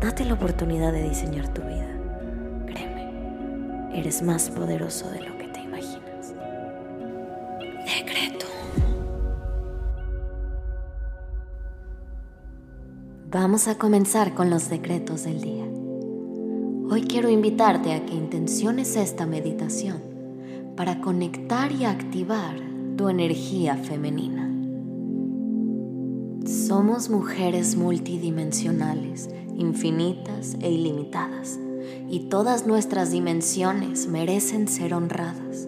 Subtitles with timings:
[0.00, 1.88] Date la oportunidad de diseñar tu vida.
[2.66, 6.34] Créeme, eres más poderoso de lo que te imaginas.
[7.84, 8.46] Decreto.
[13.28, 15.64] Vamos a comenzar con los decretos del día.
[16.90, 20.00] Hoy quiero invitarte a que intenciones esta meditación
[20.76, 22.54] para conectar y activar
[22.96, 24.47] tu energía femenina.
[26.68, 31.58] Somos mujeres multidimensionales infinitas e ilimitadas,
[32.10, 35.66] y todas nuestras dimensiones merecen ser honradas.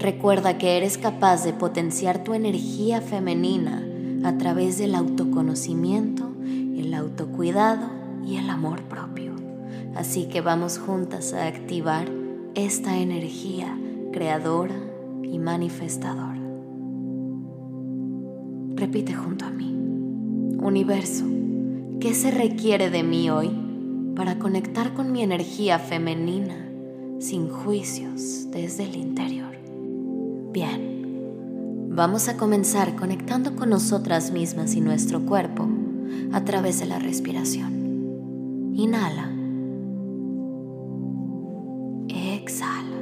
[0.00, 3.86] Recuerda que eres capaz de potenciar tu energía femenina
[4.24, 7.86] a través del autoconocimiento, el autocuidado
[8.26, 9.36] y el amor propio.
[9.94, 12.10] Así que vamos juntas a activar
[12.56, 13.78] esta energía
[14.12, 14.74] creadora
[15.22, 16.40] y manifestadora.
[18.74, 19.89] Repite junto a mí.
[20.60, 21.24] Universo
[22.00, 23.50] ¿Qué se requiere de mí hoy
[24.16, 26.56] para conectar con mi energía femenina
[27.18, 29.54] sin juicios desde el interior?
[30.50, 35.68] Bien, vamos a comenzar conectando con nosotras mismas y nuestro cuerpo
[36.32, 38.72] a través de la respiración.
[38.74, 39.30] Inhala.
[42.08, 42.96] Exhala.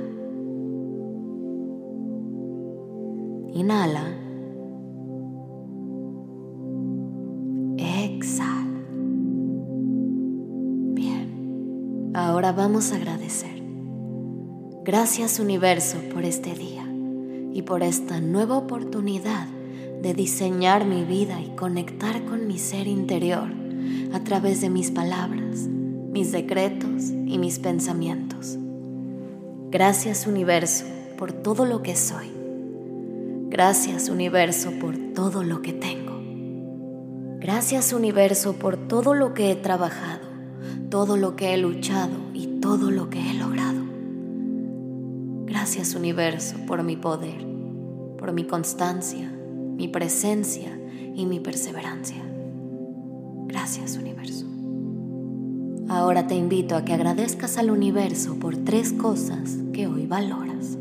[3.55, 4.28] Inhala.
[12.15, 13.63] Ahora vamos a agradecer.
[14.83, 16.87] Gracias universo por este día
[17.53, 19.47] y por esta nueva oportunidad
[20.01, 23.49] de diseñar mi vida y conectar con mi ser interior
[24.15, 28.59] a través de mis palabras, mis decretos y mis pensamientos.
[29.71, 30.87] Gracias universo
[31.19, 32.33] por todo lo que soy.
[33.51, 36.19] Gracias universo por todo lo que tengo.
[37.39, 40.28] Gracias universo por todo lo que he trabajado
[40.91, 43.83] todo lo que he luchado y todo lo que he logrado.
[45.45, 47.47] Gracias universo por mi poder,
[48.19, 50.79] por mi constancia, mi presencia
[51.15, 52.23] y mi perseverancia.
[53.47, 54.47] Gracias universo.
[55.89, 60.79] Ahora te invito a que agradezcas al universo por tres cosas que hoy valoras.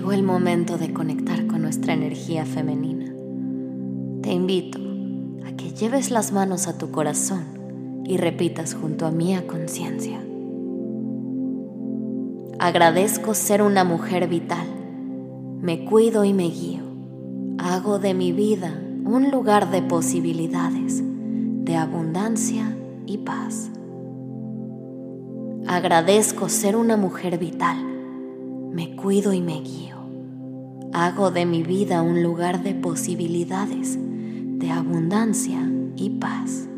[0.00, 3.12] Llegó el momento de conectar con nuestra energía femenina.
[4.22, 4.78] Te invito
[5.46, 7.44] a que lleves las manos a tu corazón
[8.06, 10.18] y repitas junto a mí a conciencia.
[12.58, 14.66] Agradezco ser una mujer vital.
[15.60, 16.84] Me cuido y me guío.
[17.58, 18.72] Hago de mi vida
[19.04, 22.74] un lugar de posibilidades, de abundancia
[23.04, 23.68] y paz.
[25.66, 27.89] Agradezco ser una mujer vital
[28.72, 29.96] me cuido y me guío.
[30.92, 35.60] Hago de mi vida un lugar de posibilidades, de abundancia
[35.96, 36.68] y paz.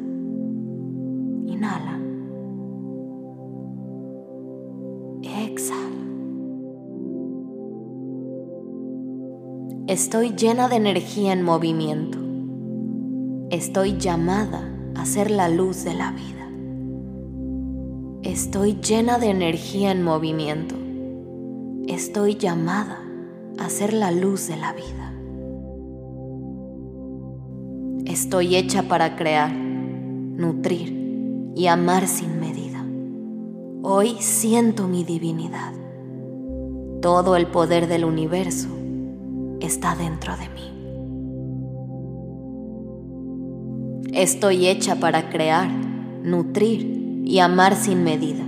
[1.46, 1.98] Inhala.
[5.22, 5.78] Exhala.
[9.86, 12.18] Estoy llena de energía en movimiento.
[13.50, 16.48] Estoy llamada a ser la luz de la vida.
[18.22, 20.81] Estoy llena de energía en movimiento
[21.88, 23.00] estoy llamada
[23.58, 25.12] a ser la luz de la vida.
[28.04, 32.84] Estoy hecha para crear, nutrir y amar sin medida.
[33.82, 35.72] Hoy siento mi divinidad.
[37.00, 38.68] Todo el poder del universo
[39.60, 40.62] está dentro de mí.
[44.12, 45.70] Estoy hecha para crear,
[46.22, 48.44] nutrir y amar sin medida.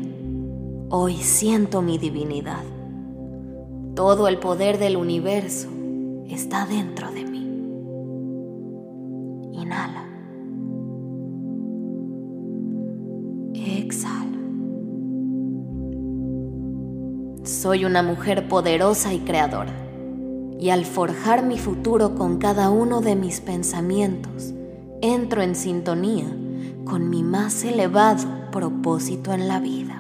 [0.91, 2.74] Hoy siento mi divinidad.
[3.95, 5.69] Todo el poder del universo
[6.29, 7.45] está dentro de mí.
[9.53, 10.05] Inhala.
[13.55, 14.39] Exhala.
[17.45, 19.73] Soy una mujer poderosa y creadora.
[20.59, 24.55] Y al forjar mi futuro con cada uno de mis pensamientos,
[25.03, 26.27] entro en sintonía
[26.85, 29.94] con mi más elevado propósito en la vida.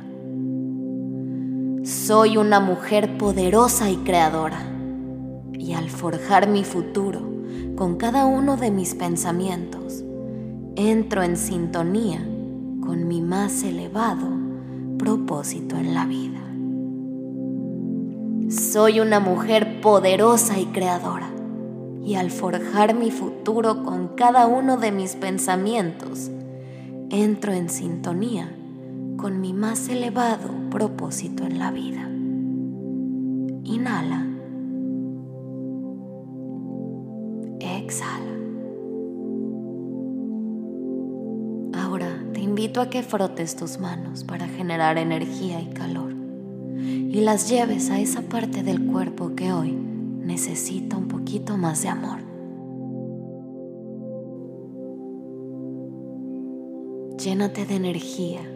[2.07, 4.61] Soy una mujer poderosa y creadora
[5.55, 7.23] Y al forjar mi futuro
[7.77, 10.05] con cada uno de mis pensamientos,
[10.77, 12.19] entro en sintonía
[12.83, 14.29] con mi más elevado
[14.99, 16.43] propósito en la vida.
[18.51, 21.31] Soy una mujer poderosa y creadora
[22.05, 26.31] y al forjar mi futuro con cada uno de mis pensamientos,
[27.09, 28.55] entro en sintonía
[29.25, 32.11] con mi más elevado propósito en la vida.
[33.65, 34.27] Inhala.
[37.59, 38.37] Exhala.
[41.73, 46.13] Ahora te invito a que frotes tus manos para generar energía y calor
[46.77, 51.89] y las lleves a esa parte del cuerpo que hoy necesita un poquito más de
[51.89, 52.19] amor.
[57.17, 58.54] Llénate de energía.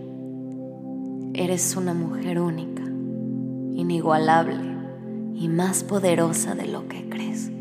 [1.41, 4.57] Eres una mujer única, inigualable
[5.37, 7.53] y más poderosa de lo que crees.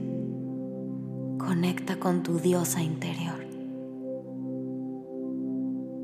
[1.37, 3.45] Conecta con tu diosa interior.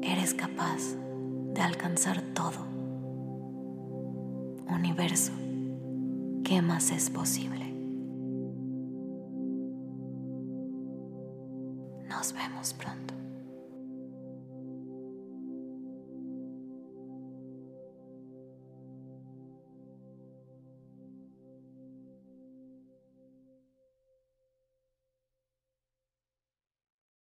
[0.04, 0.84] Eres capaz
[1.56, 2.64] de alcanzar todo.
[4.69, 5.31] Universo,
[6.44, 7.73] ¿qué más es posible?